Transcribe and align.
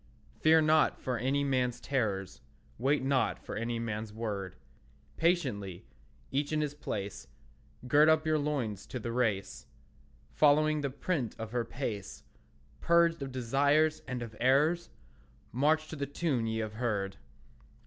Fear 0.39 0.61
not 0.61 0.99
for 0.99 1.19
any 1.19 1.43
man's 1.43 1.79
terrors; 1.79 2.41
Wait 2.79 3.03
not 3.03 3.37
for 3.37 3.55
any 3.55 3.77
man's 3.77 4.11
word; 4.11 4.55
Patiently, 5.15 5.85
each 6.31 6.51
in 6.51 6.59
his 6.61 6.73
place, 6.73 7.27
Gird 7.87 8.09
up 8.09 8.25
your 8.25 8.39
loins 8.39 8.87
to 8.87 8.97
the 8.99 9.11
race; 9.11 9.67
Following 10.31 10.81
the 10.81 10.89
print 10.89 11.35
of 11.37 11.51
her 11.51 11.63
pace, 11.63 12.23
Purged 12.79 13.21
of 13.21 13.31
desires 13.31 14.01
and 14.07 14.23
of 14.23 14.35
errors, 14.39 14.89
March 15.51 15.87
to 15.89 15.95
the 15.95 16.07
tune 16.07 16.47
ye 16.47 16.61
have 16.61 16.73
heard. 16.81 17.17